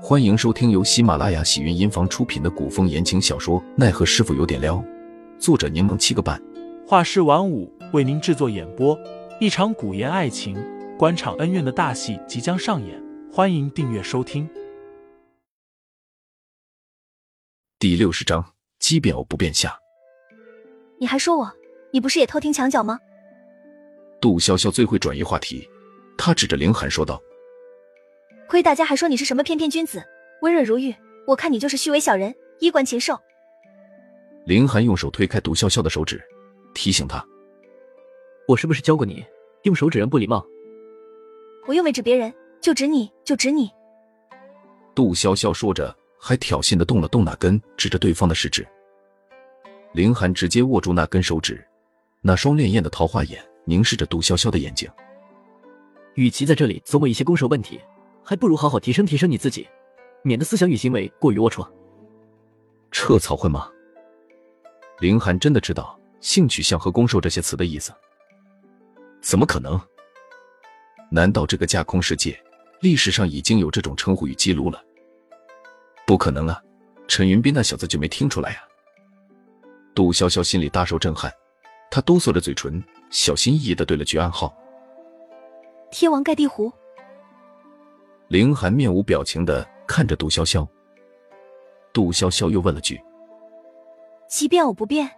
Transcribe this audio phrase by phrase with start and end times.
[0.00, 4.76] 欢迎收听由喜马拉雅喜云音房出品的古风言情小说《奈何师傅有点撩》，
[5.40, 6.40] 作者柠檬七个半，
[6.86, 8.96] 画师晚舞为您制作演播。
[9.40, 10.56] 一场古言爱情、
[10.96, 14.48] 官场恩怨的大戏即将上演，欢迎订阅收听。
[17.80, 19.76] 第六十章：奇变偶不变下。
[21.00, 21.52] 你还说我？
[21.92, 22.98] 你不是也偷听墙角吗？
[24.20, 25.68] 杜潇潇最会转移话题，
[26.16, 27.20] 他指着凌寒说道。
[28.48, 30.02] 亏大家还说你是什么翩翩君子，
[30.40, 30.94] 温润如玉，
[31.26, 33.14] 我看你就是虚伪小人，衣冠禽兽。
[34.46, 36.18] 林寒用手推开杜潇潇的手指，
[36.72, 37.22] 提醒他
[38.48, 39.22] ：“我是不是教过你
[39.64, 40.42] 用手指人不礼貌？
[41.66, 42.32] 我又没指别人，
[42.62, 43.70] 就指你，就指你。”
[44.96, 48.66] 杜潇潇说着，还挑衅的动了动那根指着对方的食指。
[49.92, 51.62] 林寒直接握住那根手指，
[52.22, 54.90] 那双潋滟的桃花眼凝视着杜潇潇的眼睛。
[56.14, 57.78] 与其在这里琢磨一些攻守问题。
[58.28, 59.66] 还不如好好提升提升你自己，
[60.22, 61.66] 免得思想与行为过于龌龊。
[62.90, 63.70] 撤草会吗？
[64.98, 67.90] 林寒真的知道性取向和攻受这些词的意思？
[69.22, 69.80] 怎么可能？
[71.10, 72.38] 难道这个架空世界
[72.82, 74.78] 历史上已经有这种称呼与记录了？
[76.06, 76.62] 不可能啊！
[77.06, 78.58] 陈云斌那小子就没听出来呀？
[79.94, 81.32] 杜潇潇心里大受震撼，
[81.90, 84.54] 他哆嗦着嘴唇，小心翼翼的对了句暗号
[85.90, 86.70] ：“天王盖地虎。”
[88.28, 90.66] 凌寒面无表情的看着杜潇潇，
[91.94, 93.00] 杜潇潇又问了句
[94.28, 95.10] ：“即便我不变？”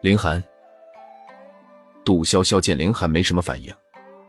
[0.00, 0.42] 凌寒，
[2.02, 3.70] 杜潇潇见凌寒没什么反应，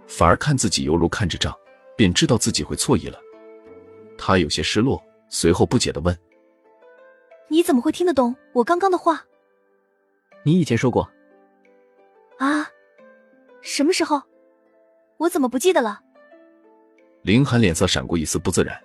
[0.08, 1.58] 反而看自己犹如看着障，
[1.96, 3.18] 便知道自己会错意了。
[4.18, 6.14] 他有些失落，随后不解的问
[7.48, 9.26] ：“你怎么会听得懂我刚刚的话？”
[10.44, 11.10] 你以前说过。
[12.40, 12.70] 啊？
[13.62, 14.22] 什么时候？
[15.16, 16.02] 我怎么不记得了？
[17.24, 18.78] 林寒脸色闪过一丝不自然，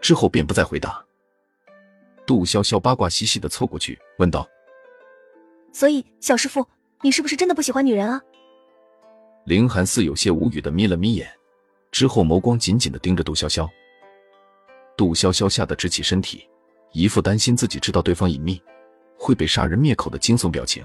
[0.00, 1.04] 之后便不再回答。
[2.26, 4.48] 杜潇潇八卦兮兮的凑过去问道
[5.74, 6.66] ：“所以，小师傅，
[7.02, 8.18] 你是不是真的不喜欢女人啊？”
[9.44, 11.30] 林寒似有些无语的眯了眯眼，
[11.90, 13.68] 之后眸光紧紧的盯着杜潇潇。
[14.96, 16.48] 杜潇潇吓得直起身体，
[16.92, 18.62] 一副担心自己知道对方隐秘
[19.18, 20.82] 会被杀人灭口的惊悚表情。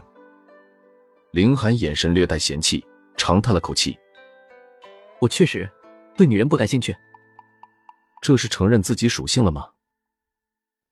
[1.31, 2.85] 林寒眼神略带嫌弃，
[3.15, 3.97] 长叹了口气
[5.21, 5.69] ：“我确实。”
[6.17, 6.97] 对女人不感兴趣，
[8.23, 9.69] 这是承认自己属性了吗？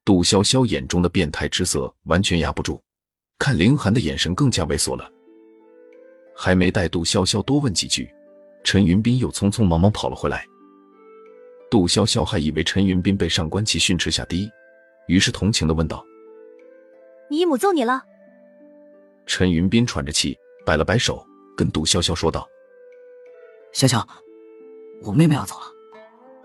[0.05, 2.79] 杜潇潇眼中的变态之色完全压不住，
[3.39, 5.11] 看凌寒的眼神更加猥琐了。
[6.37, 8.07] 还没待杜潇潇多问几句，
[8.63, 10.45] 陈云斌又匆匆忙忙跑了回来。
[11.71, 14.47] 杜潇潇还以为陈云斌被上官琪训斥下低，
[15.07, 16.05] 于是同情的问道
[17.31, 18.03] ：“你姨母揍你了？”
[19.25, 21.25] 陈云斌喘着气，摆了摆手，
[21.57, 22.47] 跟杜潇潇说道
[23.73, 24.07] ：“潇潇。”
[25.01, 25.65] 我妹妹要走了。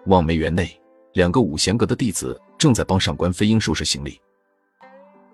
[0.06, 0.80] 望梅园内，
[1.12, 4.20] 两个五贤阁的弟子正在帮上官飞鹰收拾行李。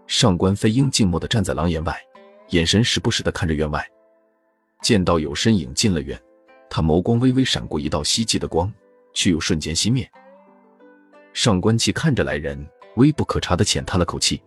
[0.07, 2.01] 上官飞鹰静默的站在廊檐外，
[2.51, 3.85] 眼神时不时的看着院外。
[4.83, 6.21] 见到有身影进了院，
[6.71, 8.73] 他眸光微微闪过一道希冀的光，
[9.13, 10.09] 却又瞬间熄灭。
[11.33, 12.65] 上官琪看着来人，
[12.97, 14.41] 微不可察的浅叹了口气。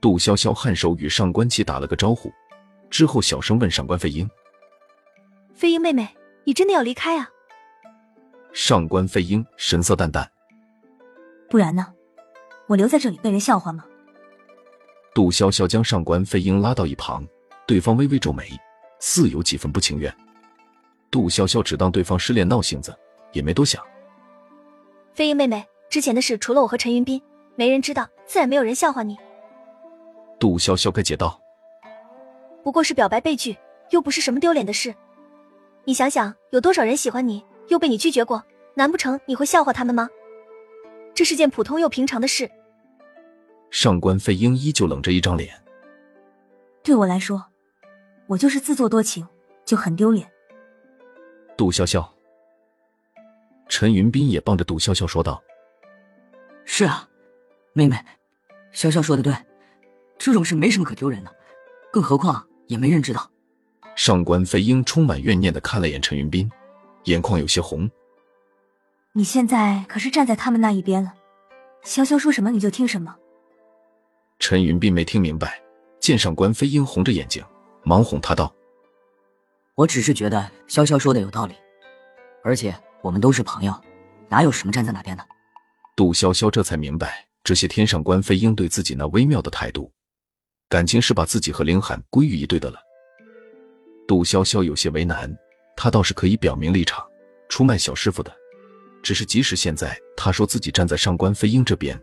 [0.00, 2.32] 杜潇潇颔首与上官琪打了个招呼，
[2.90, 4.28] 之后小声问上官飞鹰
[5.54, 6.08] ：“飞鹰妹妹，
[6.44, 7.30] 你真的要离开啊？”
[8.52, 10.30] 上官飞鹰神色淡淡，
[11.48, 11.86] 不然呢？
[12.66, 13.84] 我留在这里被人笑话吗？
[15.14, 17.26] 杜潇潇将上官飞鹰拉到一旁，
[17.66, 18.48] 对方微微皱眉，
[19.00, 20.14] 似有几分不情愿。
[21.10, 22.94] 杜潇潇只当对方失恋闹性子，
[23.32, 23.82] 也没多想。
[25.14, 27.20] 飞鹰妹妹，之前的事除了我和陈云斌，
[27.56, 29.16] 没人知道，自然没有人笑话你。
[30.38, 31.40] 杜潇潇该解道，
[32.62, 33.56] 不过是表白被拒，
[33.90, 34.94] 又不是什么丢脸的事。
[35.84, 37.44] 你想想，有多少人喜欢你？
[37.72, 38.44] 又被你拒绝过，
[38.74, 40.10] 难不成你会笑话他们吗？
[41.14, 42.50] 这是件普通又平常的事。
[43.70, 45.50] 上官飞鹰依旧冷着一张脸。
[46.82, 47.42] 对我来说，
[48.26, 49.26] 我就是自作多情，
[49.64, 50.30] 就很丢脸。
[51.56, 52.06] 杜潇潇，
[53.68, 55.42] 陈云斌也帮着杜潇潇说道
[56.66, 57.08] ：“是啊，
[57.72, 57.96] 妹妹，
[58.74, 59.34] 潇潇说的对，
[60.18, 61.34] 这种事没什么可丢人的，
[61.90, 63.30] 更何况也没人知道。”
[63.96, 66.50] 上官飞鹰充满怨念的看了眼陈云斌。
[67.04, 67.90] 眼眶有些红。
[69.12, 71.12] 你现在可是站在他们那一边了，
[71.84, 73.14] 潇潇说什么你就听什么。
[74.38, 75.62] 陈云并没听明白，
[76.00, 77.44] 见上官飞鹰红着眼睛，
[77.84, 78.52] 忙哄他道
[79.76, 81.54] ：“我只是觉得潇潇说的有道理，
[82.42, 83.74] 而且我们都是朋友，
[84.28, 85.24] 哪有什么站在哪边的。”
[85.94, 89.92] 杜潇潇这才明白，这些天上官飞鹰对自己那微妙的态度，
[90.68, 92.78] 感情是把自己和凌寒归于一对的了。
[94.08, 95.30] 杜潇潇有些为难。
[95.76, 97.06] 他倒是可以表明立场，
[97.48, 98.32] 出卖小师傅的，
[99.02, 102.00] 只是即使现在他说自己站在上官飞鹰这边，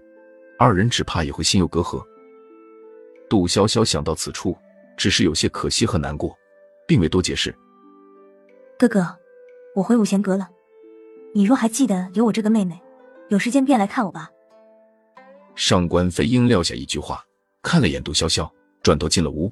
[0.58, 2.04] 二人只怕也会心有隔阂。
[3.30, 4.58] 杜潇潇想到此处，
[4.98, 6.38] 只是有些可惜和难过，
[6.88, 7.56] 并未多解释。
[8.78, 9.18] 哥哥，
[9.76, 10.50] 我回五贤阁了。
[11.34, 12.82] 你若还记得有我这个妹妹，
[13.30, 14.30] 有时间便来看我吧。
[15.54, 17.24] 上官飞鹰撂下一句话，
[17.62, 18.50] 看了眼杜潇潇，
[18.82, 19.52] 转头进了屋。